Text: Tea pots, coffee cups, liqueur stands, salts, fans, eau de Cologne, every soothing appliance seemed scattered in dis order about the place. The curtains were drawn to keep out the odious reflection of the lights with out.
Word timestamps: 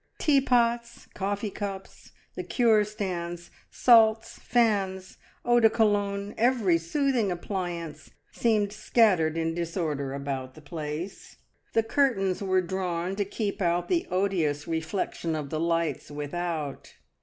Tea 0.17 0.41
pots, 0.41 1.07
coffee 1.13 1.51
cups, 1.51 2.11
liqueur 2.35 2.83
stands, 2.83 3.51
salts, 3.69 4.39
fans, 4.39 5.19
eau 5.45 5.59
de 5.59 5.69
Cologne, 5.69 6.33
every 6.39 6.79
soothing 6.79 7.29
appliance 7.31 8.09
seemed 8.31 8.73
scattered 8.73 9.37
in 9.37 9.53
dis 9.53 9.77
order 9.77 10.15
about 10.15 10.55
the 10.55 10.59
place. 10.61 11.35
The 11.73 11.83
curtains 11.83 12.41
were 12.41 12.63
drawn 12.63 13.15
to 13.15 13.23
keep 13.25 13.61
out 13.61 13.89
the 13.89 14.07
odious 14.09 14.67
reflection 14.67 15.35
of 15.35 15.51
the 15.51 15.59
lights 15.59 16.09
with 16.09 16.33
out. 16.33 16.95